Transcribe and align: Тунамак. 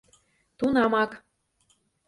Тунамак. 0.57 1.11